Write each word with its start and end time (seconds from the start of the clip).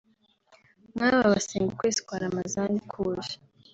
nk’aba 0.95 1.31
basenga 1.33 1.69
ukwezi 1.73 1.99
kwa 2.05 2.17
Ramazani 2.23 2.79
kuje 2.89 3.35